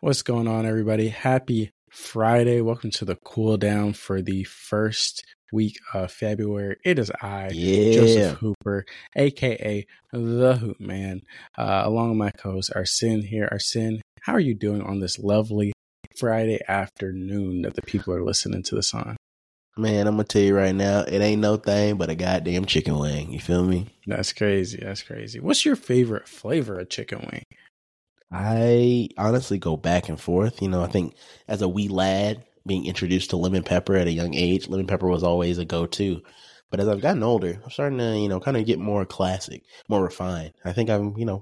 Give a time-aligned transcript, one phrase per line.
[0.00, 1.08] What's going on, everybody?
[1.08, 2.60] Happy Friday.
[2.60, 6.76] Welcome to the cool down for the first week of February.
[6.84, 7.92] It is I, Yeah.
[7.94, 11.22] Joseph Hooper, aka the Hoop Man,
[11.56, 13.48] uh, along with my co-host Arsene here.
[13.50, 15.72] Arsene, how are you doing on this lovely
[16.16, 19.16] Friday afternoon that the people are listening to this on?
[19.76, 22.98] Man, I'm gonna tell you right now, it ain't no thing but a goddamn chicken
[22.98, 23.32] wing.
[23.32, 23.88] You feel me?
[24.06, 24.78] That's crazy.
[24.80, 25.40] That's crazy.
[25.40, 27.42] What's your favorite flavor of chicken wing?
[28.30, 30.60] I honestly go back and forth.
[30.60, 31.14] You know, I think
[31.46, 35.08] as a wee lad being introduced to lemon pepper at a young age, lemon pepper
[35.08, 36.20] was always a go to.
[36.70, 39.62] But as I've gotten older, I'm starting to, you know, kind of get more classic,
[39.88, 40.52] more refined.
[40.66, 41.40] I think I'm, you know,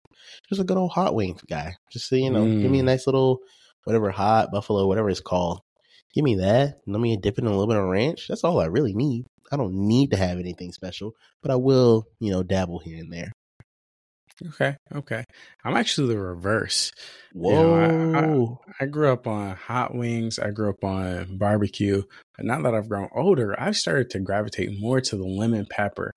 [0.48, 1.74] just a good old hot wing guy.
[1.90, 2.86] Just so, you know, give me a Mm.
[2.86, 3.40] nice little
[3.84, 5.60] whatever hot buffalo, whatever it's called.
[6.14, 6.78] Give me that.
[6.86, 8.28] Let me dip it in a little bit of ranch.
[8.28, 9.24] That's all I really need.
[9.50, 13.12] I don't need to have anything special, but I will, you know, dabble here and
[13.12, 13.32] there.
[14.44, 15.24] Okay, okay.
[15.64, 16.92] I'm actually the reverse.
[17.32, 17.50] Whoa.
[17.50, 20.38] You know, I, I grew up on hot wings.
[20.38, 22.02] I grew up on barbecue.
[22.36, 26.12] But now that I've grown older, I've started to gravitate more to the lemon pepper.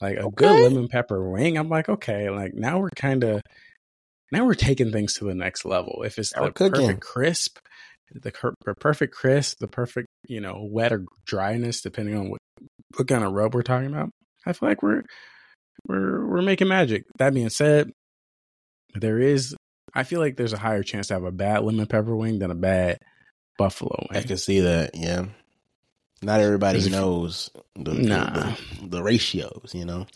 [0.00, 1.58] Like a good lemon pepper wing.
[1.58, 3.42] I'm like, okay, like now we're kind of
[4.32, 6.02] now we're taking things to the next level.
[6.04, 7.58] If it's Now the perfect crisp,
[8.12, 12.40] the, cur- the perfect crisp, the perfect you know wet or dryness, depending on what
[12.96, 14.10] what kind of rub we're talking about.
[14.46, 15.02] I feel like we're
[15.86, 17.04] we're we're making magic.
[17.18, 17.90] That being said,
[18.94, 19.54] there is
[19.94, 22.50] I feel like there's a higher chance to have a bad lemon pepper wing than
[22.50, 22.98] a bad
[23.58, 24.94] buffalo I can see that.
[24.94, 25.26] Yeah.
[26.22, 30.06] Not everybody knows the, the- the, the ratios, you know?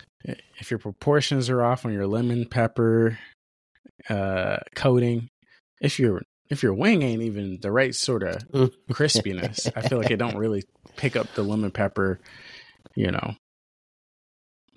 [0.58, 3.18] If your proportions are off on your lemon pepper
[4.08, 5.28] uh coating,
[5.80, 8.42] if your if your wing ain't even the right sort of
[8.90, 10.62] crispiness, I feel like it don't really
[10.96, 12.20] pick up the lemon pepper,
[12.94, 13.34] you know,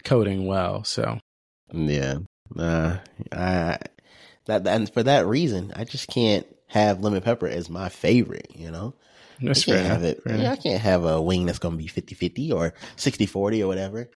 [0.07, 0.83] coating well.
[0.83, 1.19] So
[1.71, 2.19] Yeah.
[2.57, 2.97] Uh,
[3.31, 3.77] I,
[4.45, 8.71] that, and for that reason, I just can't have lemon pepper as my favorite, you
[8.71, 8.93] know?
[9.41, 10.21] that's I can't have it.
[10.25, 13.63] Yeah, I can't have a wing that's going to be 50 50 or 60 40
[13.63, 14.09] or whatever.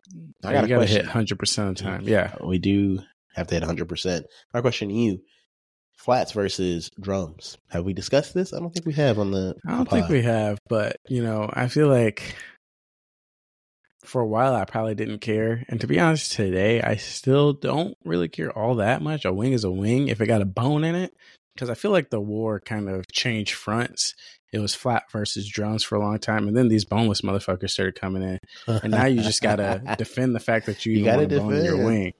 [0.43, 2.07] I got gotta hit hundred percent of the time.
[2.07, 2.33] Yeah.
[2.43, 2.99] We do
[3.35, 4.23] have to hit 100%.
[4.53, 5.21] My question to you
[5.95, 7.57] flats versus drums.
[7.69, 8.53] Have we discussed this?
[8.53, 9.55] I don't think we have on the.
[9.67, 9.99] I don't pod.
[9.99, 12.35] think we have, but you know, I feel like
[14.11, 17.95] for a while I probably didn't care, and to be honest, today I still don't
[18.03, 19.23] really care all that much.
[19.23, 21.13] A wing is a wing if it got a bone in it,
[21.55, 24.13] because I feel like the war kind of changed fronts.
[24.51, 27.95] It was flat versus drums for a long time, and then these boneless motherfuckers started
[27.95, 31.37] coming in, and now you just gotta defend the fact that you, You even gotta
[31.37, 32.11] a bone in your wing.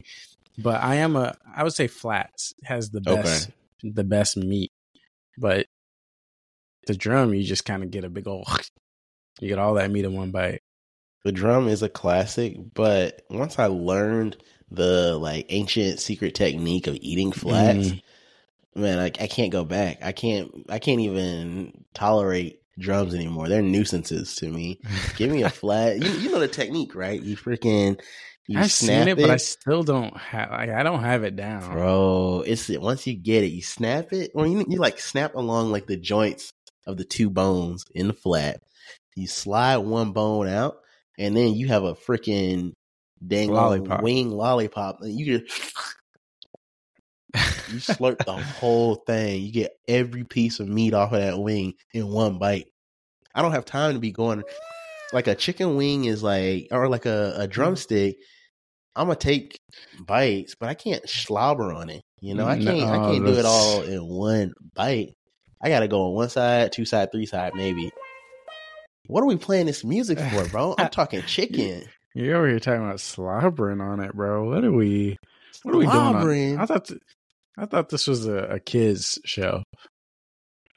[0.57, 3.22] But I am a, I would say flats has the Okay.
[3.22, 3.50] best,
[3.84, 4.72] the best meat,
[5.38, 5.66] but
[6.88, 8.47] the drum you just kind of get a big old,
[9.41, 10.62] you get all that meat in one bite.
[11.24, 14.38] The drum is a classic, but once I learned
[14.72, 18.02] the like ancient secret technique of eating flats, Mm.
[18.76, 20.00] man, I, I can't go back.
[20.04, 20.52] I can't.
[20.70, 23.50] I can't even tolerate drums anymore.
[23.50, 24.80] They're nuisances to me.
[25.18, 26.00] Give me a flat.
[26.02, 27.22] You, you know the technique, right?
[27.22, 28.02] You freaking
[28.48, 30.50] you I've snap seen it, but I still don't have.
[30.50, 31.72] Like, I don't have it down.
[31.72, 32.44] bro.
[32.48, 35.86] It's once you get it, you snap it, or you you like snap along like
[35.86, 36.52] the joints
[36.88, 38.62] of the two bones in the flat.
[39.16, 40.78] You slide one bone out,
[41.18, 42.74] and then you have a freaking
[43.26, 44.02] dang Lollipop.
[44.02, 45.02] wing lollipop.
[45.02, 45.74] And you just
[47.34, 49.44] you slurp the whole thing.
[49.44, 52.68] You get every piece of meat off of that wing in one bite.
[53.34, 54.44] I don't have time to be going
[55.14, 57.50] like a chicken wing is like or like a, a mm.
[57.50, 58.18] drumstick.
[58.96, 59.58] I'm gonna take
[60.06, 62.04] bites, but I can't slobber on it.
[62.20, 65.16] You know, I can't I oh, can't do it all in one bite.
[65.62, 67.92] I gotta go on one side, two side, three side, maybe.
[69.07, 70.75] What are we playing this music for, bro?
[70.78, 71.84] I'm talking chicken.
[72.13, 74.50] You're over here talking about slobbering on it, bro.
[74.50, 75.17] What are we?
[75.63, 75.95] What are we doing?
[76.57, 76.85] on- I thought.
[76.85, 77.00] th-
[77.57, 79.63] I thought this was a, a kids show.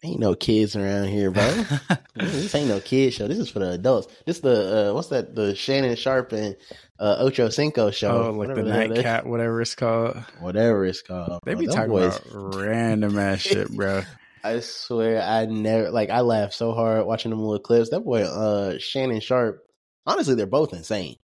[0.03, 1.65] Ain't no kids around here, bro.
[2.17, 3.27] this ain't no kids show.
[3.27, 4.13] This is for the adults.
[4.27, 5.35] This the uh, what's that?
[5.35, 6.57] The Shannon Sharpe and
[6.99, 8.25] uh, Ocho Cinco show.
[8.27, 10.17] oh, like the Whatever hell that- nightcap, whatever it's called.
[10.41, 11.41] whatever it's called.
[11.45, 11.61] They bro.
[11.61, 14.03] be Them talking boys- about random ass shit, bro.
[14.45, 16.11] I swear, I never like.
[16.11, 17.91] I laughed so hard watching them little clips.
[17.91, 19.63] That boy, uh, Shannon Sharpe.
[20.07, 21.17] Honestly, they're both insane.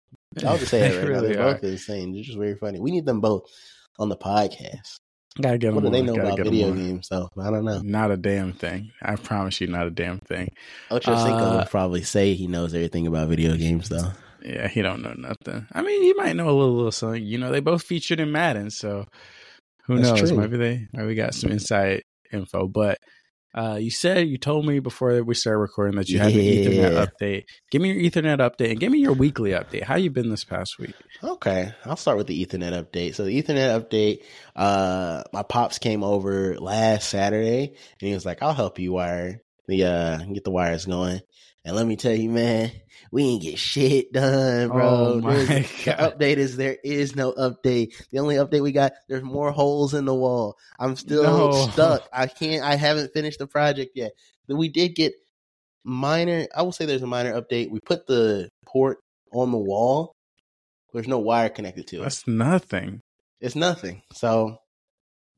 [0.44, 1.08] I'll just say They right now.
[1.10, 1.54] really They're are.
[1.54, 2.12] both insane.
[2.12, 2.80] They're just very funny.
[2.80, 3.42] We need them both
[3.98, 4.96] on the podcast.
[5.40, 7.08] Gotta get What them do they know gotta about video games?
[7.08, 7.28] though?
[7.40, 7.80] I don't know.
[7.82, 8.90] Not a damn thing.
[9.02, 10.52] I promise you, not a damn thing.
[10.90, 14.10] Ocho Cinco Uh, would probably say he knows everything about video games, though.
[14.42, 15.66] Yeah, he don't know nothing.
[15.72, 17.22] I mean, he might know a little, little something.
[17.22, 19.06] You know, they both featured in Madden, so
[19.84, 20.30] who That's knows?
[20.30, 20.38] true.
[20.38, 22.02] Maybe they maybe got some inside
[22.32, 22.66] info.
[22.66, 22.98] But
[23.52, 27.08] Uh, you said you told me before we started recording that you had an Ethernet
[27.08, 27.44] update.
[27.70, 29.82] Give me your Ethernet update and give me your weekly update.
[29.82, 30.94] How you been this past week?
[31.22, 33.14] Okay, I'll start with the Ethernet update.
[33.14, 34.22] So the Ethernet update,
[34.54, 39.42] uh, my pops came over last Saturday and he was like, "I'll help you wire
[39.70, 41.20] the uh get the wires going."
[41.62, 42.72] And let me tell you, man,
[43.12, 44.88] we ain't get shit done, bro.
[44.88, 45.20] Oh.
[45.20, 45.46] The
[45.84, 47.92] update is there is no update.
[48.10, 50.56] The only update we got, there's more holes in the wall.
[50.78, 51.52] I'm still No.
[51.70, 52.08] stuck.
[52.14, 52.64] I can't.
[52.64, 54.12] I haven't finished the project yet.
[54.48, 55.12] Then we did get
[55.84, 56.46] minor.
[56.56, 57.70] I will say there's a minor update.
[57.70, 58.98] We put the port
[59.30, 60.12] on the wall.
[60.94, 62.02] There's no wire connected to it.
[62.04, 63.00] That's nothing.
[63.42, 64.00] It's nothing.
[64.14, 64.59] So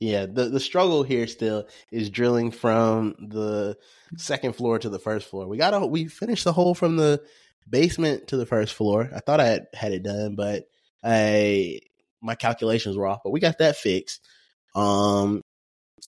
[0.03, 3.77] yeah, the the struggle here still is drilling from the
[4.17, 5.47] second floor to the first floor.
[5.47, 7.23] We got a we finished the hole from the
[7.71, 9.09] basement to the first floor.
[9.15, 10.65] I thought I had, had it done, but
[11.05, 11.79] I
[12.21, 13.21] my calculations were off.
[13.23, 14.27] But we got that fixed.
[14.75, 15.41] Um,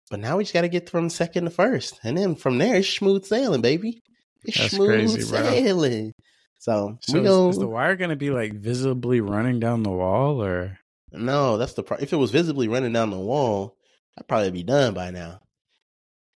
[0.10, 2.76] but now we just got to get from second to first, and then from there
[2.76, 4.02] it's smooth sailing, baby.
[4.46, 5.44] It's That's smooth crazy, bro.
[5.44, 6.14] sailing.
[6.60, 7.50] So, So we is, go.
[7.50, 10.78] is the wire going to be like visibly running down the wall or?
[11.12, 13.76] No, that's the pro- if it was visibly running down the wall,
[14.18, 15.40] I'd probably be done by now.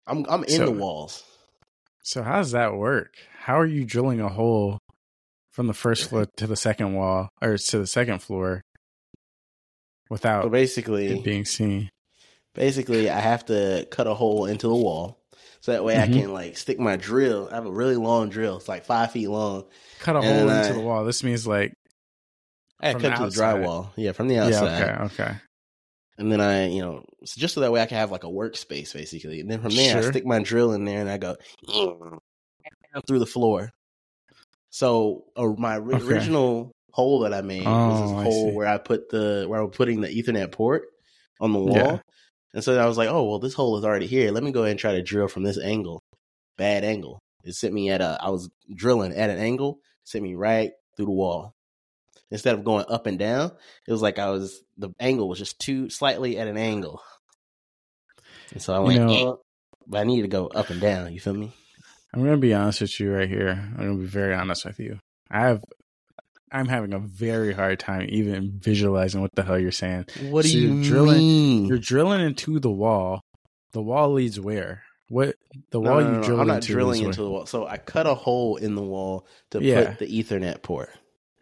[0.07, 1.23] I'm I'm in So- the walls.
[2.03, 3.15] So how does that work?
[3.39, 4.77] How are you drilling a hole
[5.51, 8.61] from the first floor to the second wall or to the second floor
[10.09, 11.89] without So basically, it being seen?
[12.53, 15.17] basically, I have to cut a hole into the wall,
[15.61, 16.01] so that way Mhm.
[16.01, 17.49] I can like stick my drill.
[17.51, 19.65] I have a really long drill; it's like five feet long.
[19.99, 21.03] Cut a And hole into I- the wall.
[21.05, 21.73] This means like
[22.79, 24.79] I cut the to the drywall, yeah, from the outside.
[24.79, 25.35] yeah, okay, okay.
[26.17, 28.27] And then I, you know, so just so that way I can have like a
[28.27, 29.41] workspace, basically.
[29.41, 31.35] And then from there, I stick my drill in there and I go
[33.07, 33.69] through the floor.
[34.69, 36.05] So uh, my ri- Okay.
[36.05, 38.55] original hole that I made was Oh, I this hole see.
[38.55, 40.83] where I put the where I was putting the Ethernet port
[41.41, 41.73] on the wall.
[41.75, 41.99] Yeah.
[42.53, 44.31] And so I was like, oh well, this hole is already here.
[44.31, 46.01] Let me go ahead and try to drill from this angle.
[46.57, 47.19] Bad angle.
[47.43, 48.17] It sent me at a.
[48.21, 49.79] I was drilling at an angle.
[50.05, 51.54] Sent me right through the wall.
[52.35, 53.49] Instead of going up and down,
[53.87, 57.01] it was like I was the angle was just too slightly at an angle.
[58.51, 59.35] And so I You went, know- "Eh,"
[59.87, 61.13] but I needed to go up and down.
[61.13, 61.53] You feel me?
[62.13, 63.51] I'm gonna be honest with you right here.
[63.51, 64.99] I'm gonna be very honest with you.
[65.31, 65.63] I have
[66.51, 70.05] I'm having a very hard time even visualizing what the hell you're saying.
[70.29, 71.65] What do you you're drilling- mean?
[71.67, 73.21] You're drilling into the wall.
[73.71, 74.83] The wall leads where?
[75.09, 75.35] What
[75.71, 77.45] the No, wall no, no, you drill I'm not into drilling into the wall.
[77.45, 79.89] So I cut a hole in the wall to Yeah.
[79.95, 80.89] put the Ethernet port.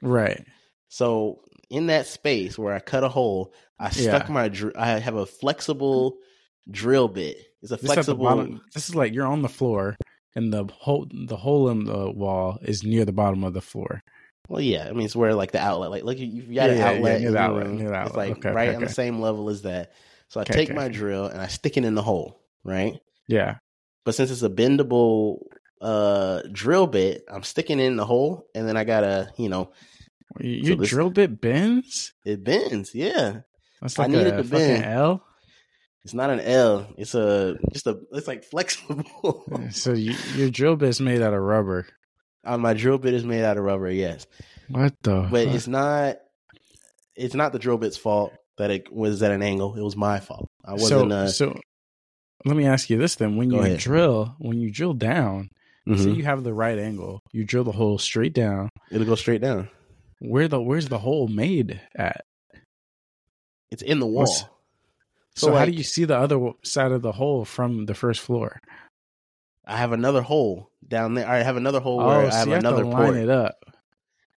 [0.02, 0.46] Right.
[0.94, 1.40] So
[1.72, 4.32] in that space where I cut a hole, I stuck Yeah.
[4.34, 4.48] my.
[4.48, 6.18] Dr- I have a flexible
[6.70, 7.36] drill bit.
[7.64, 8.24] It's a This, flexible.
[8.24, 9.98] bottom, this is like you're on the floor
[10.36, 14.02] and the hole the hole in the wall is near the bottom of the floor.
[14.50, 16.78] Well, yeah, I mean it's where like the outlet, like look, you've got Yeah, an
[16.78, 17.78] yeah, yeah, outlet, near in the outlet, room.
[17.80, 19.94] near the It's like Okay, right okay, on the same level as that.
[20.28, 23.00] So I take my drill and I stick it in the hole, right?
[23.28, 23.56] Yeah.
[24.06, 25.40] But since it's a bendable
[25.82, 29.72] uh drill bit, I'm sticking it in the hole, and then I gotta, you know,
[30.40, 32.14] Your this- drill bit bends?
[32.26, 32.94] it bends.
[32.96, 33.42] Yeah,
[33.82, 34.84] That's I needed to bend.
[34.86, 35.24] L.
[36.04, 36.88] it's not an L.
[36.98, 38.00] It's a just a.
[38.12, 39.44] It's like flexible.
[39.72, 41.88] So you, your drill bit is made out of rubber.
[42.44, 44.26] uh, my drill bit is made out of rubber, yes,
[44.70, 45.28] What the?
[45.32, 45.56] but fuck?
[45.56, 46.18] it's not.
[47.16, 49.76] It's not the drill bit's fault that it was at an angle.
[49.76, 50.48] It was my fault.
[50.66, 51.12] I so wasn't.
[51.12, 51.60] uh, so.
[52.46, 53.80] Let me ask you this then: When you ahead.
[53.80, 55.50] drill, when you drill down,
[55.88, 56.16] say mhm.
[56.18, 58.70] you have the right angle, you drill the hole straight down.
[58.92, 59.70] It'll go straight down.
[60.24, 62.26] Where the where's the hole made at?
[63.72, 64.22] It's in the wall.
[64.24, 64.46] What's-
[65.36, 68.22] So, So, how do you see the other side of the hole from the first
[68.22, 68.62] floor?
[69.66, 71.28] I have another hole down there.
[71.28, 73.18] I have another hole Oh, where I have you have another to line port.
[73.18, 73.56] it up.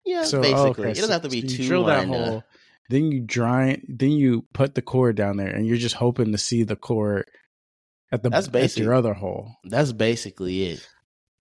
[0.04, 2.04] Yeah, So oh, basically, okay, it doesn't have to be so you too drill that
[2.04, 2.04] up.
[2.04, 2.44] Uh, hole,
[2.90, 6.38] then you dry, then you put the cord down there, and you're just hoping to
[6.38, 7.28] see the cord
[8.12, 9.56] at the That's at your other hole.
[9.64, 10.88] That's basically it.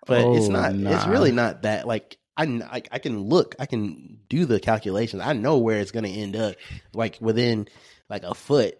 [0.07, 0.73] But it's Oh, not.
[0.73, 1.85] It's really not that.
[1.85, 3.55] Like I, I, I can look.
[3.59, 5.21] I can do the calculations.
[5.21, 6.55] I know where it's going to end up.
[6.93, 7.67] Like within
[8.09, 8.77] like a foot.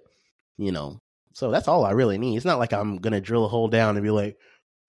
[0.58, 1.00] You know.
[1.34, 2.38] So that's all I really need.
[2.38, 4.38] It's not like I'm going to drill a hole down and be like,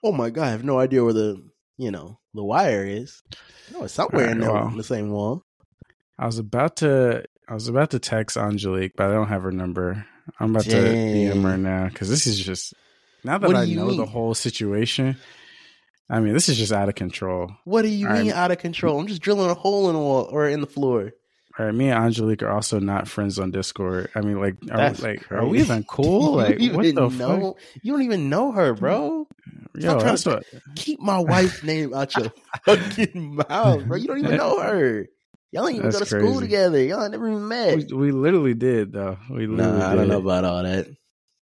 [0.03, 1.43] oh my god, I have no idea where the
[1.79, 3.23] you know the wire is.
[3.73, 4.71] No, it's somewhere in there well.
[4.71, 5.43] the same wall.
[6.19, 9.51] I was about to, I was about to text Angelique, but I don't have her
[9.51, 10.07] number.
[10.39, 11.63] I'm about to DM her Dang.
[11.63, 12.75] now because this is just
[13.25, 15.17] now that I know the whole situation.
[16.11, 17.51] I mean, this is just out of control.
[17.65, 18.99] What do you I'm- mean out of control?
[18.99, 21.13] I'm just drilling a hole in the wall or in the floor.
[21.57, 24.11] All right, me and Angelique are also not friends on Discord.
[24.17, 26.33] I mean, like, are, That's like, are we even cool?
[26.33, 27.57] Like, you what the know?
[27.81, 29.29] You don't even know her, bro.
[29.29, 29.81] fuck?
[29.81, 30.45] Stop Yo, that's what.
[30.75, 32.33] Keep my wife's name out your
[32.65, 33.97] fucking mouth, bro.
[33.97, 35.07] You don't even know her.
[35.53, 36.83] Y'all ain't even That's go to school together.
[36.83, 37.77] Y'all ain't never even met.
[37.77, 39.19] We, we literally did though.
[39.31, 40.89] We literally Nah, I don't know about all that.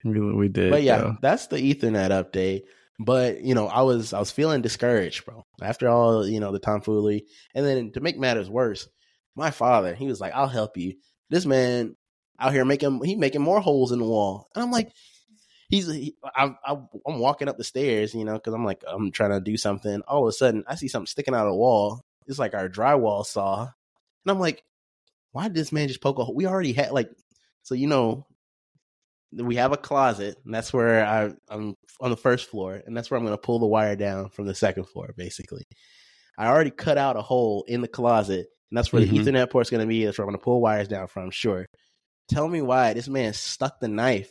[0.04, 0.70] We, we did.
[0.70, 1.16] But yeah, though.
[1.22, 2.64] that's the Ethernet update.
[2.98, 5.44] But you know, I was I was feeling discouraged, bro.
[5.60, 8.88] After all, you know, the tomfoolery, and then to make matters worse,
[9.34, 10.94] my father, he was like, "I'll help you."
[11.28, 11.96] This man
[12.38, 14.92] out here making he making more holes in the wall, and I'm like,
[15.68, 19.30] he's he, I, I'm walking up the stairs, you know, because I'm like I'm trying
[19.30, 20.00] to do something.
[20.08, 22.00] All of a sudden, I see something sticking out of the wall.
[22.26, 23.70] It's like our drywall saw, and
[24.30, 24.62] I'm like,
[25.32, 26.34] why did this man just poke a hole?
[26.34, 27.10] We already had like,
[27.62, 28.26] so you know,
[29.32, 33.10] we have a closet, and that's where I, I'm on the first floor, and that's
[33.10, 35.64] where I'm going to pull the wire down from the second floor, basically.
[36.38, 39.24] I already cut out a hole in the closet, and that's where Mhm.
[39.24, 40.04] the Ethernet port's going to be.
[40.04, 41.66] That's where I'm going to pull wires down from, sure.
[42.28, 44.30] Tell me why this man stuck the knife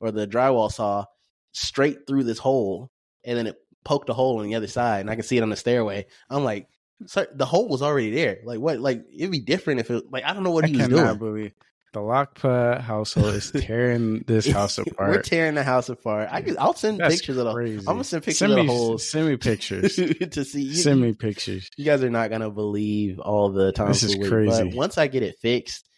[0.00, 1.04] or the drywall saw
[1.52, 2.90] straight through this hole,
[3.24, 5.42] and then it poked a hole on the other side, and I can see it
[5.42, 6.06] on the stairway.
[6.28, 6.68] I'm like,
[7.06, 8.38] sir, the hole was already there.
[8.44, 8.78] Like, what?
[8.78, 11.18] Like, it'd be different if it, like, I don't know what I he was doing.
[11.18, 11.52] believe
[11.92, 15.10] the Lockput household is tearing this house apart.
[15.10, 16.28] We're tearing the house apart.
[16.30, 17.52] I could, I'll send That's pictures of the.
[17.52, 19.96] I'm gonna send pictures send of the holes Send me pictures.
[20.30, 20.62] to see.
[20.62, 21.68] You, send me pictures.
[21.76, 24.02] you guys are not gonna believe all the times.
[24.02, 24.64] This is But crazy.
[24.64, 25.88] But once I get it fixed,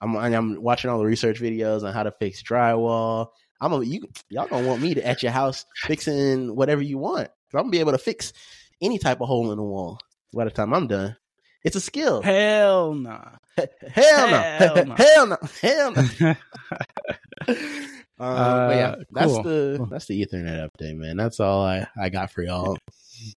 [0.00, 3.28] I'm I'm watching all the research videos on how to fix drywall.
[3.60, 7.28] I'm a, you y'all gonna want me to at your house fixing whatever you want.
[7.54, 8.32] I'm gonna be able to fix
[8.80, 9.98] any type of hole in the wall
[10.32, 11.16] by the time I'm done.
[11.64, 12.22] It's a skill.
[12.22, 13.24] Hell nah.
[13.92, 14.36] Hell no.
[14.38, 14.94] Hell no.
[14.96, 15.36] Hell no.
[15.60, 16.34] Hell no.
[17.48, 17.56] Um,
[18.18, 19.42] but yeah, Uh, that's cool.
[19.42, 21.16] the that's the Ethernet update, man.
[21.16, 22.78] That's all I, I got for y'all.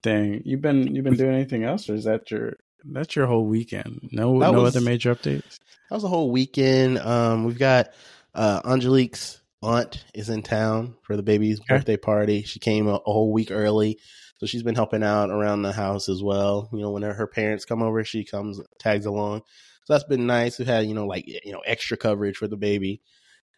[0.04, 2.54] Dang, you've been you've been doing anything else, or is that your
[2.86, 4.10] that's your whole weekend?
[4.12, 5.60] No, That no was- other major updates.
[5.90, 7.00] That was a whole weekend.
[7.00, 7.90] Um, we've got
[8.34, 11.76] uh, Angelique's aunt is in town for the baby's Okay.
[11.76, 12.44] birthday party.
[12.44, 14.00] She came a, a whole week early,
[14.42, 16.68] so she's been helping out around the house as well.
[16.74, 19.42] You know, when her parents come over, she comes tags along.
[19.86, 20.58] So that's been nice.
[20.58, 23.02] We've had you know like you know extra coverage for the baby.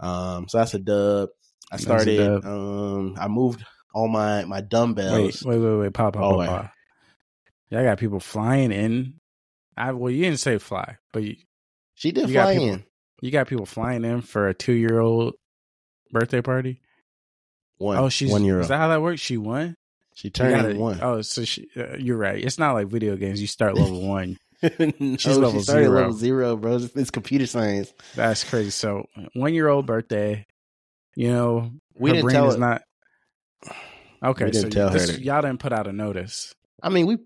[0.02, 1.30] Um, so that's a dub.
[1.72, 2.18] I started.
[2.18, 2.46] dub.
[2.46, 3.64] Um, I moved
[3.94, 5.42] all my my dumbbells.
[5.46, 6.72] Wait, wait, wait, wait, pop, pop, Oh, pop, pop.
[7.70, 9.22] Yeah, I got people flying in.
[9.78, 11.36] I well, you didn't say fly, but you,
[11.96, 12.84] She did You fly people- in.
[13.22, 15.36] you got people flying in for a two year old
[16.12, 16.82] birthday party.
[17.78, 17.98] One.
[17.98, 19.22] Oh, she's one year Is that how that works?
[19.22, 19.76] She won.
[20.16, 21.00] She turned gotta- one.
[21.02, 22.44] Oh, so she, uh, you're right.
[22.44, 23.42] It's not like video games.
[23.42, 24.38] You start level one.
[24.62, 24.70] no,
[25.18, 25.90] She's level she zero.
[25.90, 26.76] level zero, bro.
[26.78, 27.92] It's, it's computer science.
[28.16, 28.70] That's crazy.
[28.70, 30.46] So one year old birthday.
[31.16, 32.82] You know, We didn't brain tell is her- not.
[34.24, 36.56] Okay, didn't so tell her this, y'all didn't put out a notice.
[36.82, 37.18] I mean, we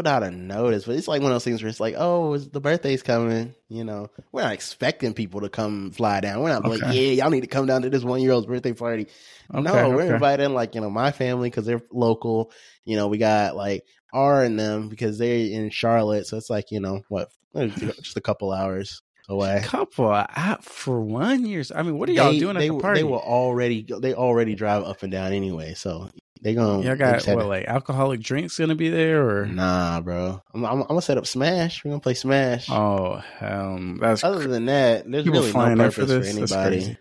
[0.00, 2.32] put out a notice, but it's like one of those things where it's like, oh,
[2.32, 3.54] it's, the birthday's coming.
[3.68, 6.40] You know, we're not expecting people to come fly down.
[6.40, 8.72] We're not like, yeah, y'all need to come down to this one year old's birthday
[8.72, 9.08] party.
[9.52, 10.14] Okay, no, we're okay.
[10.14, 12.50] inviting like you know my family because they're local.
[12.86, 16.70] You know, we got like R and them because they're in Charlotte, so it's like
[16.70, 19.60] you know what, just a couple hours away.
[19.62, 21.62] couple uh, out for one year.
[21.76, 23.00] I mean, what are y'all They- doing at the party?
[23.00, 26.08] They will already they already drive up and down anyway, so
[26.42, 29.46] they gonna y'all got what like alcoholic drinks gonna be there or?
[29.46, 30.42] Nah, bro.
[30.54, 31.84] I'm, I'm, I'm gonna set up Smash.
[31.84, 32.68] We're gonna play Smash.
[32.70, 36.34] Oh, um, that's Other than that, there's really no purpose for for, this.
[36.34, 36.98] That's anybody.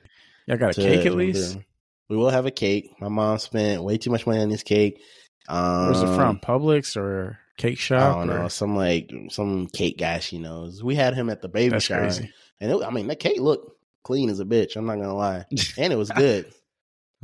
[0.47, 1.55] Y'all got a cake at least.
[1.55, 1.63] do.
[2.09, 2.91] We will have a cake.
[2.99, 4.99] My mom spent way too much money on this cake.
[5.47, 6.39] Um, Where's it from?
[6.39, 8.15] Publix or cake shop?
[8.15, 8.43] I don't know.
[8.45, 10.83] or- Some like some cake guy she knows.
[10.83, 12.31] We had him at the baby That's shower, crazy.
[12.59, 13.71] and it, I mean that cake looked
[14.03, 14.75] clean as a bitch.
[14.75, 15.45] I'm not gonna lie,
[15.77, 16.51] and it was good.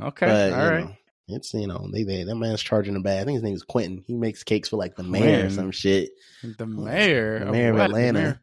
[0.00, 0.84] Okay, but all right.
[0.84, 0.96] know,
[1.28, 3.20] it's you know they, they that man's charging a bad.
[3.20, 4.04] I think his name is Quentin.
[4.06, 6.10] He makes cakes for like the mayor or some shit.
[6.58, 7.84] The mayor, The mayor of what?
[7.86, 8.18] Atlanta.
[8.20, 8.40] Mayor-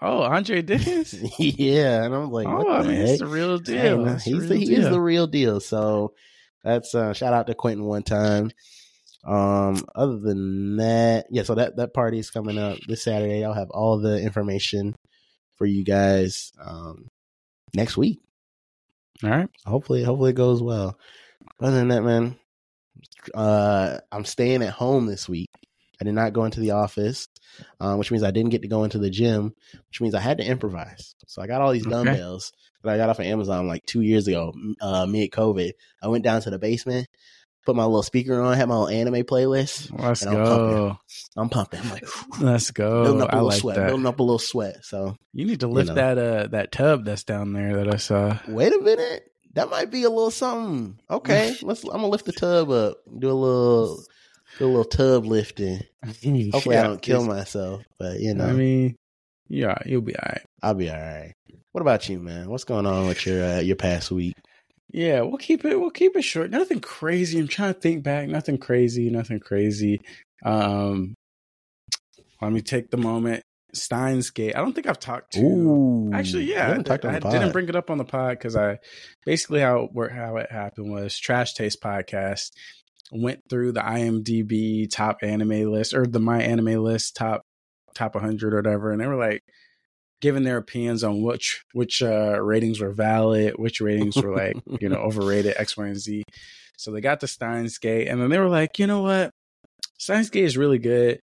[0.00, 1.12] Oh, Andre Dickens.
[1.40, 3.08] yeah, and I'm like, oh, what I the mean, heck?
[3.08, 4.06] it's the real deal.
[4.06, 5.58] It's the he's real the, he is the real deal.
[5.58, 6.14] So
[6.62, 8.52] that's uh, shout out to Quentin one time.
[9.24, 11.42] Um, other than that, yeah.
[11.42, 13.44] So that that party is coming up this Saturday.
[13.44, 14.94] I'll have all the information
[15.56, 17.08] for you guys um,
[17.74, 18.20] next week.
[19.24, 19.48] All right.
[19.66, 20.96] Hopefully, hopefully it goes well.
[21.60, 22.36] Other than that, man,
[23.34, 25.50] uh, I'm staying at home this week.
[26.00, 27.26] I did not go into the office,
[27.80, 29.52] uh, which means I didn't get to go into the gym,
[29.88, 31.16] which means I had to improvise.
[31.26, 31.90] So I got all these Okay.
[31.90, 32.52] dumbbells
[32.84, 35.72] that I got off of Amazon like two years ago, uh, mid COVID.
[36.00, 37.08] I went down to the basement,
[37.66, 39.90] put my little speaker on, had my little anime playlist.
[39.92, 40.98] Let's And I'm go.
[41.36, 41.80] I'm pumping.
[41.80, 42.06] I'm like,
[42.40, 43.02] Let's go.
[43.02, 43.88] building up a I little like sweat, that.
[43.88, 44.84] building up a little sweat.
[44.84, 45.94] So You need to lift know.
[45.94, 48.38] that uh that tub that's down there that I saw.
[48.46, 49.24] wait a minute.
[49.54, 50.98] That might be a little something.
[51.10, 51.84] Okay, let's.
[51.84, 52.98] I'm gonna lift the tub up.
[53.18, 54.02] Do a little,
[54.58, 55.80] do a little tub lifting.
[56.04, 57.82] Hopefully, I don't kill myself.
[57.98, 58.96] But you know, I mean,
[59.48, 60.42] yeah, you'll be all right.
[60.62, 61.32] I'll be all right.
[61.72, 62.48] What about you, man?
[62.48, 64.34] What's going on with your uh, your past week?
[64.90, 65.78] Yeah, we'll keep it.
[65.78, 66.50] We'll keep it short.
[66.50, 67.38] Nothing crazy.
[67.38, 68.28] I'm trying to think back.
[68.28, 69.10] Nothing crazy.
[69.10, 70.00] Nothing crazy.
[70.44, 71.14] Um,
[72.40, 73.42] let me take the moment.
[73.74, 74.56] Steins Gate.
[74.56, 75.40] I don't think I've talked to.
[75.40, 78.78] Ooh, Actually, yeah, I, on I didn't bring it up on the pod because I
[79.24, 82.50] basically how it, how it happened was Trash Taste podcast.
[83.12, 87.42] went through the IMDb top anime list or the my anime list top
[87.94, 89.42] top 100 or whatever, and they were like
[90.20, 94.88] giving their opinions on which which uh, ratings were valid, which ratings were like you
[94.88, 96.22] know overrated X, Y, and Z.
[96.76, 99.30] So they got the Steins Gate, and then they were like, you know what,
[99.98, 101.20] Steins Gate is really good,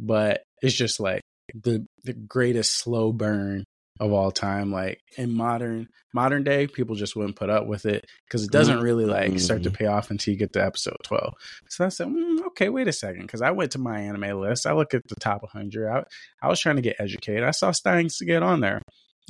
[0.00, 1.22] but it's just like
[1.54, 3.64] the the greatest slow burn
[4.00, 4.72] of all time.
[4.72, 8.80] Like in modern modern day, people just wouldn't put up with it because it doesn't
[8.80, 11.34] really like start to pay off until you get to episode twelve.
[11.68, 14.66] So I said, mm, okay, wait a second, because I went to my anime list.
[14.66, 15.88] I look at the top 100.
[15.88, 16.04] I,
[16.42, 17.44] I was trying to get educated.
[17.44, 18.82] I saw Steins Gate on there.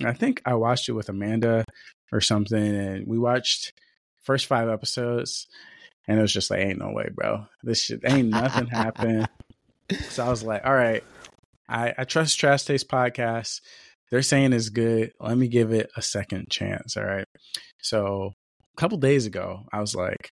[0.04, 1.64] I think I watched it with Amanda
[2.12, 3.72] or something, and we watched
[4.22, 5.46] first five episodes,
[6.06, 7.46] and it was just like, ain't no way, bro.
[7.62, 9.28] This shit ain't nothing happened.
[10.08, 11.04] So I was like, all right,
[11.68, 13.60] I, I trust Trash Taste Podcast.
[14.10, 15.12] They're saying it's good.
[15.20, 16.96] Let me give it a second chance.
[16.96, 17.26] All right.
[17.82, 18.32] So
[18.76, 20.30] a couple days ago, I was like,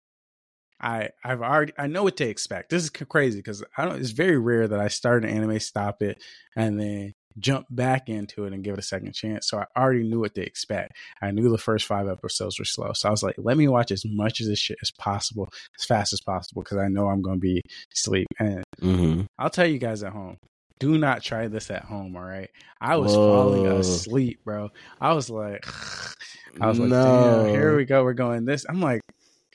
[0.80, 2.70] I I've already I know what to expect.
[2.70, 4.00] This is crazy because I don't.
[4.00, 6.22] It's very rare that I start an anime, stop it,
[6.56, 9.48] and then jump back into it and give it a second chance.
[9.48, 10.92] So I already knew what to expect.
[11.20, 12.92] I knew the first five episodes were slow.
[12.92, 15.84] So I was like, let me watch as much of this shit as possible, as
[15.84, 17.60] fast as possible, because I know I'm going to be
[17.92, 18.28] asleep.
[18.38, 19.22] And Mm-hmm.
[19.38, 20.36] I'll tell you guys at home.
[20.78, 22.50] Do not try this at home, all right?
[22.80, 24.70] I was falling asleep, bro.
[25.00, 25.64] I was like,
[26.60, 27.44] I was like, No.
[27.44, 28.02] damn, here we go.
[28.04, 28.66] We're going this.
[28.68, 29.00] I'm like,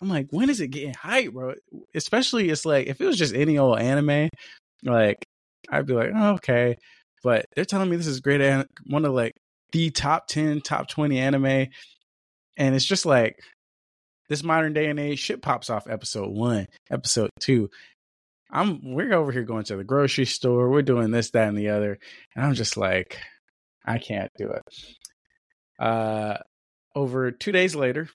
[0.01, 1.55] I'm like, when is it getting hype, bro?
[1.93, 4.29] Especially, it's like if it was just any old anime,
[4.83, 5.17] like
[5.69, 6.77] I'd be like, oh, okay.
[7.21, 9.33] But they're telling me this is great, an- one of like
[9.73, 13.37] the top ten, top twenty anime, and it's just like
[14.29, 17.69] this modern day and age shit pops off episode one, episode two.
[18.51, 21.69] I'm we're over here going to the grocery store, we're doing this, that, and the
[21.69, 21.99] other,
[22.35, 23.17] and I'm just like,
[23.85, 24.63] I can't do it.
[25.79, 26.37] Uh,
[26.95, 28.09] over two days later,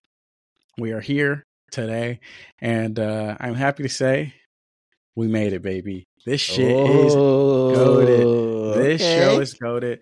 [0.79, 2.21] we are here today,
[2.61, 4.35] and uh, I'm happy to say
[5.17, 6.05] we made it, baby.
[6.27, 8.75] This shit is goated.
[8.75, 9.15] This Oh, Okay.
[9.15, 9.99] show is goated.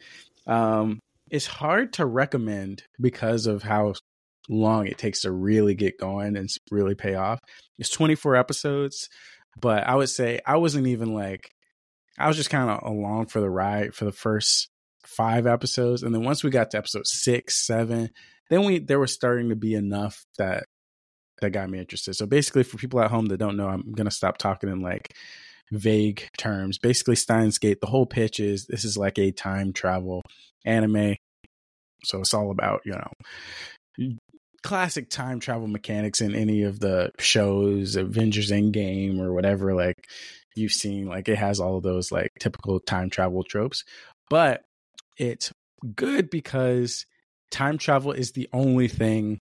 [0.46, 0.98] Um,
[1.30, 3.94] it's hard to recommend because of how
[4.48, 7.38] long it takes to really get going and really pay off.
[7.78, 9.08] It's 24 episodes,
[9.60, 11.50] but I would say I wasn't even like
[12.18, 14.68] I was just kind of along for the ride for the first
[15.04, 18.10] five episodes, and then once we got to episode six, seven,
[18.50, 20.64] then we there was starting to be enough that
[21.40, 22.14] that got me interested.
[22.14, 25.14] So basically, for people at home that don't know, I'm gonna stop talking in like
[25.72, 26.78] vague terms.
[26.78, 30.22] Basically, Steins Gate, the whole pitch is this is like a time travel
[30.64, 31.16] anime.
[32.04, 34.16] So it's all about, you know,
[34.62, 40.08] classic time travel mechanics in any of the shows, Avengers Endgame or whatever, like
[40.54, 41.06] you've seen.
[41.06, 43.84] Like it has all of those like typical time travel tropes.
[44.30, 44.64] But
[45.18, 45.52] it's
[45.94, 47.06] good because
[47.50, 49.38] time travel is the only thing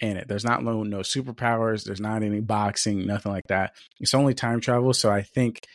[0.00, 0.28] in it.
[0.28, 3.72] There's not no, no superpowers, there's not any boxing, nothing like that.
[4.00, 4.92] It's only time travel.
[4.92, 5.66] So I think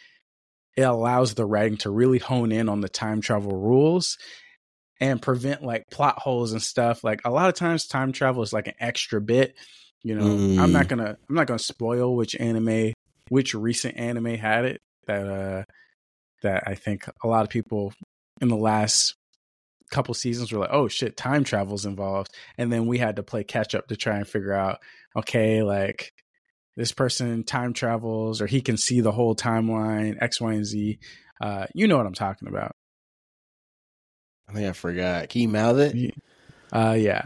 [0.77, 4.17] it allows the writing to really hone in on the time travel rules
[4.99, 7.03] and prevent like plot holes and stuff.
[7.03, 9.55] Like a lot of times time travel is like an extra bit.
[10.03, 10.59] You know, Mm.
[10.59, 12.93] I'm not gonna I'm not gonna spoil which anime
[13.29, 15.63] which recent anime had it that uh
[16.41, 17.93] that I think a lot of people
[18.41, 19.15] in the last
[19.91, 22.31] couple seasons were like, oh shit, time travel's involved.
[22.57, 24.79] And then we had to play catch up to try and figure out,
[25.15, 26.11] okay, like
[26.75, 30.97] this person time travels or he can see the whole timeline, X, Y, and Z.
[31.39, 32.71] Uh, you know what I'm talking about.
[34.47, 35.29] I think I forgot.
[35.29, 36.13] Can you mouth it?
[36.71, 37.25] Uh, yeah.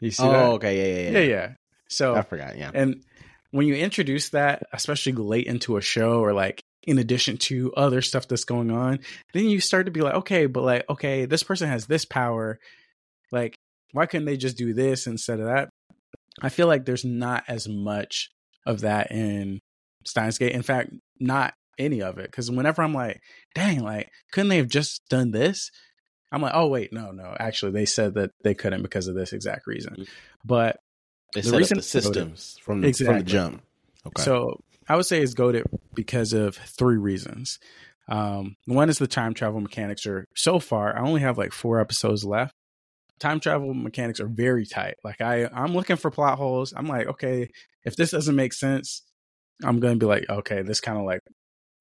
[0.00, 0.44] You see Oh, that?
[0.54, 0.76] okay.
[0.76, 1.28] Yeah, yeah, Yeah, yeah.
[1.48, 1.52] yeah.
[1.88, 2.56] So I forgot.
[2.56, 2.70] Yeah.
[2.74, 3.04] And
[3.50, 8.02] when you introduce that, especially late into a show or like in addition to other
[8.02, 8.98] stuff that's going on,
[9.32, 12.58] then you start to be like, okay, but like, okay, this person has this power.
[13.30, 13.54] Like,
[13.92, 15.68] why couldn't they just do this instead of that?
[16.40, 18.30] I feel like there's not as much
[18.66, 19.60] of that in
[20.04, 20.52] Steins Gate.
[20.52, 22.30] In fact, not any of it.
[22.30, 23.20] Because whenever I'm like,
[23.54, 25.70] dang, like, couldn't they have just done this?
[26.30, 27.36] I'm like, oh, wait, no, no.
[27.38, 30.06] Actually, they said that they couldn't because of this exact reason.
[30.44, 30.78] But
[31.34, 33.62] They the reason the systems from the, from the jump.
[34.06, 34.22] Okay.
[34.22, 37.58] So I would say it's goated because of three reasons.
[38.08, 40.96] Um, one is the time travel mechanics are so far.
[40.96, 42.54] I only have like four episodes left.
[43.20, 44.96] Time travel mechanics are very tight.
[45.04, 46.74] Like I, I'm looking for plot holes.
[46.76, 47.50] I'm like, okay,
[47.84, 49.02] if this doesn't make sense,
[49.62, 51.20] I'm gonna be like, okay, this kind of like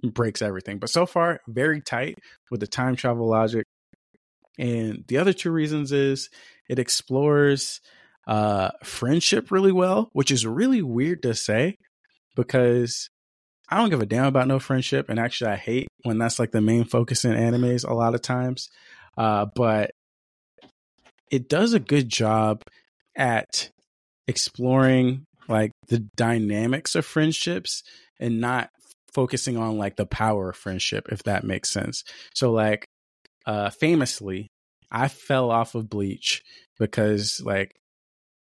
[0.03, 0.79] breaks everything.
[0.79, 2.17] But so far, very tight
[2.49, 3.65] with the time travel logic.
[4.57, 6.29] And the other two reasons is
[6.69, 7.81] it explores
[8.27, 11.77] uh friendship really well, which is really weird to say
[12.35, 13.09] because
[13.71, 15.09] I don't give a damn about no friendship.
[15.09, 18.21] And actually, I hate when that's like the main focus in animes a lot of
[18.21, 18.69] times.
[19.17, 19.91] Uh, but
[21.31, 22.63] it does a good job
[23.15, 23.71] at
[24.27, 27.83] exploring like the dynamics of friendships
[28.19, 28.69] and not
[29.13, 32.03] focusing on like the power of friendship, if that makes sense.
[32.33, 32.85] So like
[33.45, 34.47] uh famously,
[34.91, 36.41] I fell off of Bleach
[36.79, 37.75] because like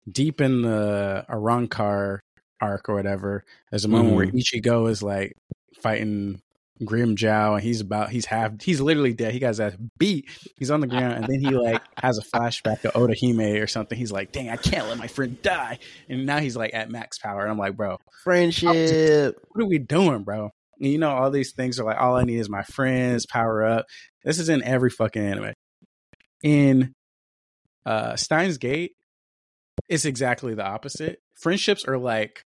[0.09, 2.19] deep in the Arrancar
[2.61, 4.15] arc or whatever, there's a moment mm-hmm.
[4.15, 5.33] where Ichigo is like
[5.81, 6.41] fighting
[6.81, 9.33] Grimmjow and he's about he's half he's literally dead.
[9.33, 10.29] He got his ass beat.
[10.57, 13.97] He's on the ground and then he like has a flashback to Orihime or something.
[13.97, 15.79] He's like, dang, I can't let my friend die.
[16.07, 17.41] And now he's like at max power.
[17.41, 19.37] And I'm like, bro, friendship.
[19.49, 20.51] What are we doing, bro?
[20.79, 23.85] You know, all these things are like all I need is my friends, power up.
[24.23, 25.53] This is in every fucking anime.
[26.41, 26.93] In
[27.85, 28.93] uh Steins Gate,
[29.87, 31.21] it's exactly the opposite.
[31.35, 32.43] Friendships are like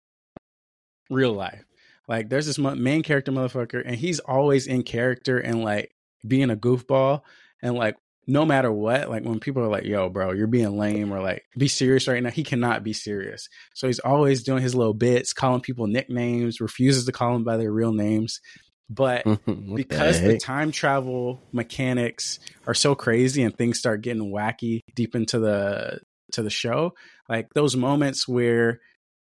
[1.10, 1.64] real life
[2.10, 5.94] like there's this main character motherfucker, and he's always in character and like
[6.26, 7.20] being a goofball,
[7.62, 7.94] and like
[8.30, 11.44] no matter what, like when people are like, "Yo, bro, you're being lame," or like,
[11.58, 13.48] "Be serious right now," he cannot be serious.
[13.74, 17.56] So he's always doing his little bits, calling people nicknames, refuses to call them by
[17.56, 18.40] their real names.
[18.88, 19.24] But
[19.74, 22.38] because the, the time travel mechanics
[22.68, 25.98] are so crazy and things start getting wacky deep into the
[26.32, 26.92] to the show,
[27.28, 28.78] like those moments where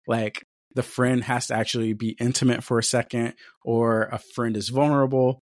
[0.08, 0.46] like
[0.76, 5.40] the friend has to actually be intimate for a second or a friend is vulnerable,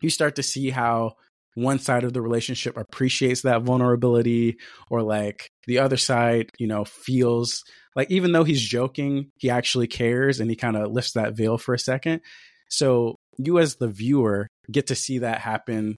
[0.00, 1.12] you start to see how
[1.58, 4.56] one side of the relationship appreciates that vulnerability
[4.90, 7.64] or like the other side, you know, feels
[7.96, 11.58] like even though he's joking, he actually cares and he kind of lifts that veil
[11.58, 12.20] for a second.
[12.70, 15.96] So you as the viewer get to see that happen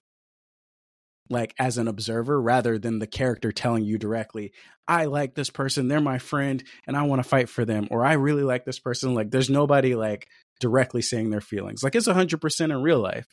[1.29, 4.51] like as an observer rather than the character telling you directly
[4.87, 8.05] i like this person they're my friend and i want to fight for them or
[8.05, 10.27] i really like this person like there's nobody like
[10.59, 13.25] directly saying their feelings like it's 100% in real life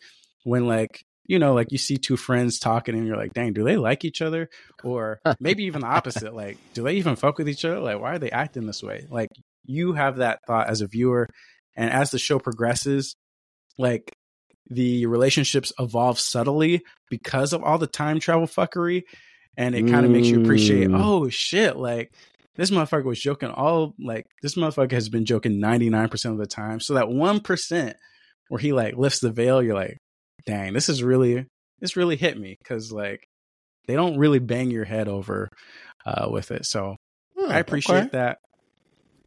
[0.44, 3.62] when like you know like you see two friends talking and you're like dang do
[3.62, 4.48] they like each other
[4.82, 8.14] or maybe even the opposite like do they even fuck with each other like why
[8.14, 9.30] are they acting this way like
[9.64, 11.28] you have that thought as a viewer
[11.76, 13.14] and as the show progresses
[13.78, 14.16] like
[14.70, 19.04] the relationships evolve subtly because of all the time travel fuckery.
[19.56, 20.14] And it kind of mm.
[20.14, 21.00] makes you appreciate, mm.
[21.00, 22.12] oh shit, like
[22.54, 26.78] this motherfucker was joking all like this motherfucker has been joking 99% of the time.
[26.78, 27.94] So that 1%
[28.48, 29.98] where he like lifts the veil, you're like,
[30.48, 31.46] dang, this is really
[31.80, 33.28] this really hit me because like
[33.86, 35.48] they don't really bang your head over
[36.06, 36.64] uh, with it.
[36.64, 36.96] So
[37.36, 38.08] hmm, I appreciate okay.
[38.12, 38.38] that.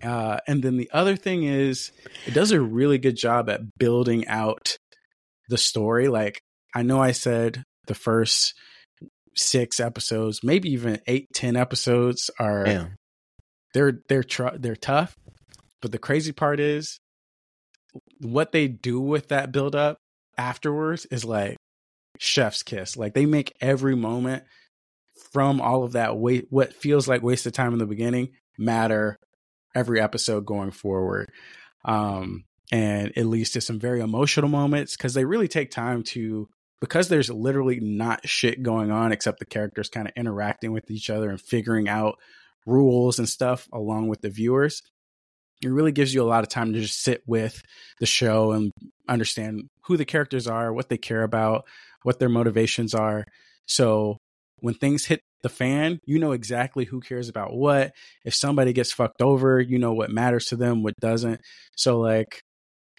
[0.04, 1.92] Uh, and then the other thing is,
[2.26, 4.78] it does a really good job at building out
[5.48, 6.08] the story.
[6.08, 6.42] Like
[6.74, 8.56] I know I said the first
[9.36, 12.96] six episodes, maybe even eight, ten episodes are Damn.
[13.76, 15.16] they're they're tr- they're tough.
[15.84, 17.00] But the crazy part is
[18.22, 19.98] what they do with that build up
[20.42, 21.56] afterwards is like
[22.18, 22.98] chef's kiss.
[22.98, 24.44] Like they make every moment
[25.32, 29.18] from all of that wait what feels like wasted time in the beginning matter
[29.76, 31.32] every episode going forward.
[31.86, 36.48] Um and it leads to some very emotional moments because they really take time to
[36.80, 41.10] because there's literally not shit going on except the characters kind of interacting with each
[41.10, 42.18] other and figuring out
[42.66, 44.82] rules and stuff along with the viewers
[45.62, 47.62] it really gives you a lot of time to just sit with
[48.00, 48.72] the show and
[49.14, 51.66] understand who the characters are what they care about
[52.04, 53.26] what their motivations are
[53.66, 54.18] so
[54.62, 57.94] when things hit the fan, you know exactly who cares about what.
[58.24, 61.42] If somebody gets fucked over, you know what matters to them, what doesn't.
[61.76, 62.42] So like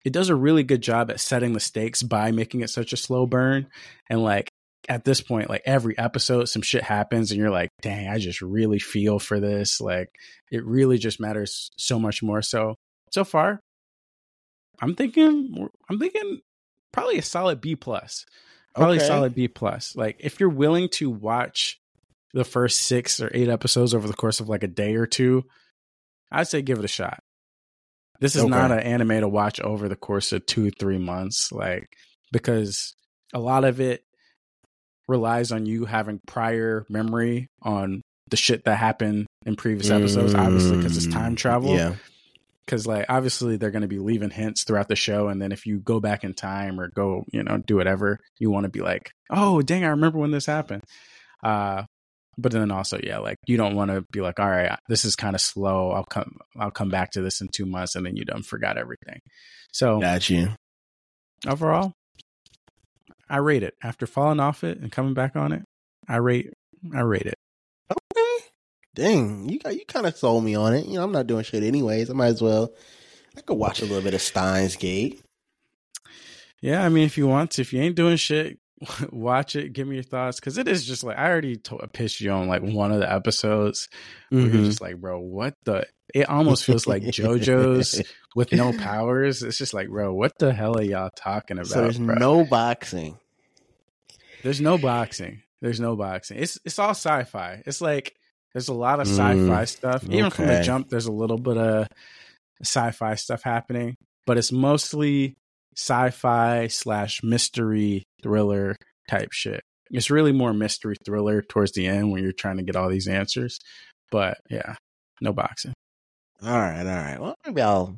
[0.05, 2.97] it does a really good job at setting the stakes by making it such a
[2.97, 3.69] slow burn.
[4.11, 4.49] And like
[4.89, 8.43] at this point, like every episode, some shit happens and you're like, dang, I just
[8.43, 9.81] really feel for this.
[9.81, 10.09] Like
[10.51, 12.43] it really just matters so much more.
[12.43, 12.75] So,
[13.13, 13.61] so far,
[14.81, 16.41] I'm thinking, I'm thinking
[16.93, 18.27] probably a solid B plus.
[18.75, 19.07] Probably okay.
[19.07, 19.95] solid B plus.
[19.97, 21.79] Like if you're willing to watch
[22.33, 25.45] the first six or eight episodes over the course of like a day or two,
[26.31, 27.23] I'd say give it a shot.
[28.21, 28.51] This is okay.
[28.51, 31.89] not an anime to watch over the course of two, three months, like
[32.31, 32.95] because
[33.35, 34.03] a lot of it
[35.09, 40.39] relies on you having prior memory on the shit that happened in previous episodes, mm,
[40.39, 41.75] obviously, because it's time travel.
[41.75, 41.97] Yeah.
[42.65, 45.29] Because, like, obviously, they're going to be leaving hints throughout the show.
[45.29, 48.51] And then if you go back in time or go, you know, do whatever, you
[48.51, 50.85] want to be like, oh, dang, I remember when this happened.
[51.43, 51.85] Uh,
[52.39, 55.17] but then also yeah like you don't want to be like all right this is
[55.17, 58.17] kind of slow i'll come i'll come back to this in two months and then
[58.17, 59.21] you done forgot everything
[59.73, 60.49] so got you
[61.47, 61.93] overall
[63.29, 65.63] i rate it after falling off it and coming back on it
[66.09, 66.51] i rate
[66.95, 67.39] i rate it
[68.95, 71.45] dang you got you kind of sold me on it you know i'm not doing
[71.45, 72.73] shit anyways i might as well
[73.37, 75.23] i could watch a little bit of steins gate
[76.61, 78.59] yeah i mean if you want to if you ain't doing shit
[79.13, 79.73] watch it.
[79.73, 82.49] Give me your thoughts because it is just like I already told, pitched you on
[82.49, 83.89] like one of the episodes.
[84.33, 84.37] Mm-hmm.
[84.37, 85.87] Where you're just like, bro, what the?
[86.15, 88.03] It almost feels like JoJo's
[88.35, 89.43] with no powers.
[89.43, 91.69] It's just like, bro, what the hell are y'all talking about?
[91.69, 92.17] so there's bro?
[92.17, 93.19] no boxing.
[94.43, 95.43] There's no boxing.
[95.61, 96.39] There's no boxing.
[96.39, 97.63] It's it's all sci-fi.
[97.65, 98.15] It's like
[98.53, 100.05] there's a lot of Mm, sci-fi stuff.
[100.11, 101.89] Even from the jump, there's a little bit of
[102.63, 105.35] sci-fi stuff happening, but it's mostly
[105.77, 108.77] sci-fi slash mystery thriller
[109.09, 109.63] type shit.
[109.91, 113.09] It's really more mystery thriller towards the end when you're trying to get all these
[113.09, 113.59] answers.
[114.11, 114.77] But yeah,
[115.21, 115.75] no boxing.
[116.43, 117.21] All right, all right.
[117.21, 117.97] Well, maybe I'll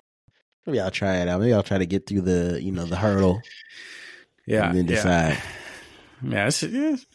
[0.66, 1.40] maybe I'll try it out.
[1.40, 3.42] Maybe I'll try to get through the you know the hurdle
[4.46, 4.94] Yeah, and then yeah.
[4.94, 5.38] decide.
[6.22, 7.06] Yeah, it's, it's,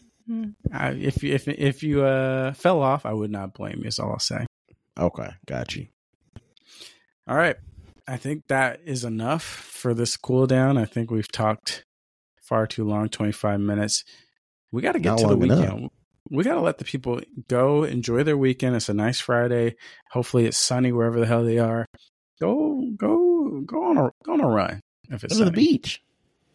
[0.71, 3.87] I, if you- if if you uh fell off, I would not blame you.
[3.87, 4.45] Is all I'll say.
[4.99, 5.87] Okay, got you.
[7.27, 7.55] All right.
[8.07, 10.77] I think that is enough for this cool down.
[10.77, 11.83] I think we've talked
[12.41, 14.03] far too long 25 minutes.
[14.71, 15.59] We got to get Not to the long enough.
[15.59, 15.89] weekend.
[16.31, 18.75] We got to let the people go enjoy their weekend.
[18.75, 19.75] It's a nice Friday.
[20.11, 21.85] Hopefully it's sunny wherever the hell they are.
[22.41, 24.79] Go go go on a go on a run
[25.11, 26.01] if it's Go to the beach.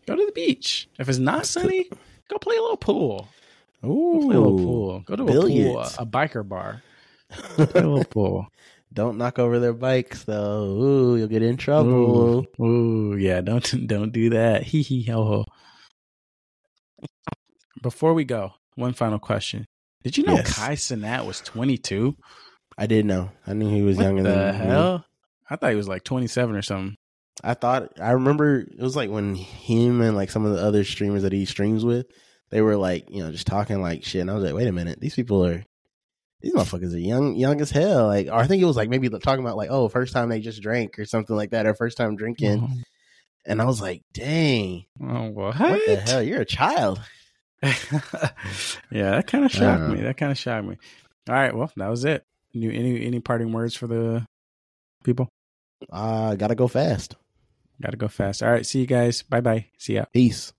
[0.07, 0.89] Go to the beach.
[0.99, 1.89] If it's not sunny,
[2.29, 3.29] go play a little pool.
[3.85, 5.01] Go Ooh, play a little pool.
[5.01, 6.83] Go to a pool, a, a biker bar.
[7.31, 8.47] Play a little pool.
[8.93, 10.65] Don't knock over their bikes though.
[10.67, 12.47] Ooh, you'll get in trouble.
[12.61, 14.63] Ooh, ooh, yeah, don't don't do that.
[14.63, 15.45] Hee hee ho ho.
[17.83, 19.67] Before we go, one final question.
[20.03, 20.57] Did you know Yes.
[20.57, 22.17] Kai Cenat was 22?
[22.79, 23.31] I didn't know.
[23.47, 24.67] I knew he was What younger the than me.
[24.67, 25.05] hell?
[25.49, 26.97] I thought he was like 27 or something.
[27.43, 30.85] I thought I remember it was like when him and like some of the other
[30.85, 32.07] streamers that he streams with,
[32.51, 34.21] they were like, you know, just talking like shit.
[34.21, 35.65] And I was like, wait a minute, these people are
[36.41, 38.07] these motherfuckers are young young as hell.
[38.07, 40.41] Like or I think it was like maybe talking about like, oh, first time they
[40.41, 42.85] just drank or something like that, or first time drinking.
[43.47, 45.59] And I was like, dang, Oh, what?
[45.59, 46.23] what the hell?
[46.23, 47.01] You're a child.
[47.63, 47.73] yeah,
[48.91, 50.03] that kind of shocked me.
[50.03, 50.77] That kind of shocked me.
[51.29, 52.25] All right, well, that was it.
[52.55, 54.27] Any any, any parting words for the
[55.03, 55.29] people?
[55.91, 57.17] Uh gotta go fast.
[57.83, 58.43] Got to go fast.
[58.43, 59.23] All right, see you guys.
[59.23, 59.67] Bye bye.
[59.79, 60.05] See ya.
[60.13, 60.53] Peace.